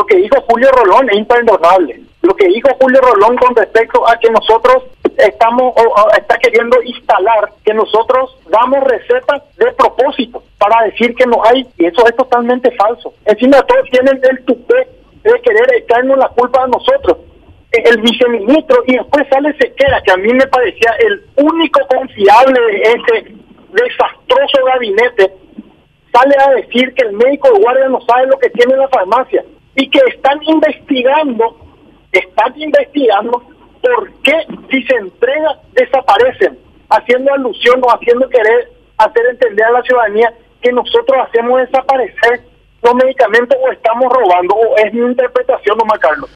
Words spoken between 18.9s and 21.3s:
después sale Sequera, que a mí me parecía el